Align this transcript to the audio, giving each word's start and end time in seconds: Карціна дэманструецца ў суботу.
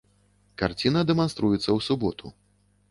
Карціна 0.61 1.03
дэманструецца 1.11 1.63
ў 1.63 1.79
суботу. 1.91 2.37